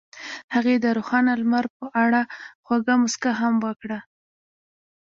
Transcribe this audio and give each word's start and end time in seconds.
هغې 0.55 0.75
د 0.79 0.85
روښانه 0.97 1.33
لمر 1.41 1.65
په 1.77 1.85
اړه 2.03 2.21
خوږه 2.65 2.95
موسکا 3.01 3.31
هم 3.41 3.53
وکړه. 3.65 3.99